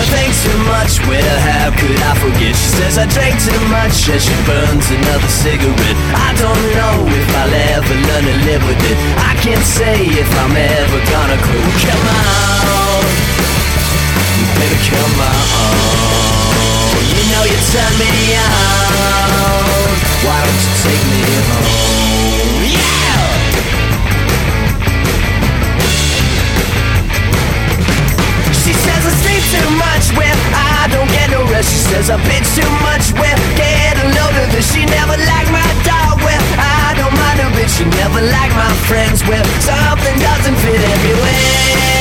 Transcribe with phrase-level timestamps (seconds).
[0.00, 2.56] I drank too much, well how could I forget?
[2.56, 5.98] She says I drank too much as she burns another cigarette.
[6.16, 8.96] I don't know if I'll ever learn to live with it.
[9.20, 11.84] I can't say if I'm ever gonna quit.
[11.84, 13.04] Come on,
[14.56, 16.00] baby come on.
[17.12, 18.19] You know you turn me
[32.00, 34.72] She I bitch too much when get a load of this.
[34.72, 37.76] She never liked my dog when I don't mind a bitch.
[37.76, 41.99] She never liked my friends when something doesn't fit everywhere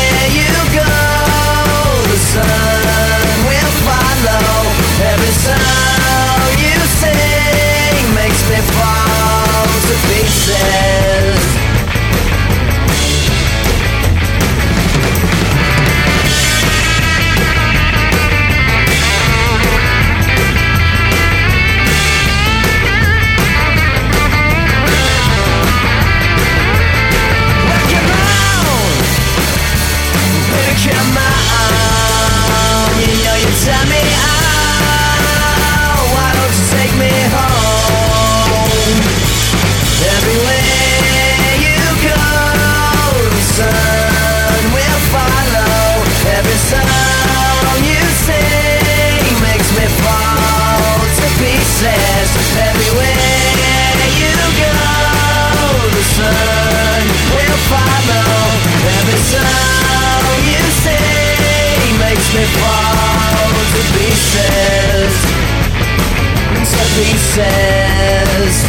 [67.39, 68.63] pieces,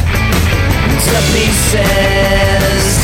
[1.06, 3.00] to pieces.